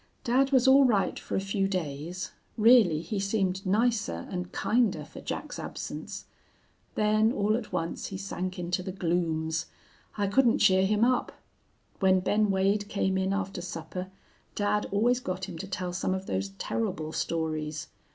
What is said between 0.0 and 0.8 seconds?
"Dad was